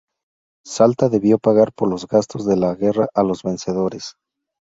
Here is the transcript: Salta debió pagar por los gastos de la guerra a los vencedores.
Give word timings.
Salta 0.65 1.09
debió 1.09 1.37
pagar 1.37 1.73
por 1.73 1.87
los 1.87 2.07
gastos 2.07 2.47
de 2.47 2.57
la 2.57 2.73
guerra 2.73 3.07
a 3.13 3.21
los 3.21 3.43
vencedores. 3.43 4.15